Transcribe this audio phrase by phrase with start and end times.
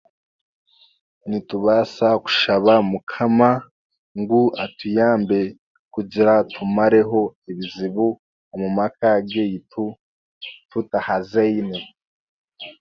[1.29, 3.49] Nitubaasa kushaba mukama
[4.19, 5.39] ngu atuyambe
[5.93, 8.07] kugira tumareho ebizibu
[8.53, 9.85] omu maka g'eitu
[10.69, 11.79] tutahazeine.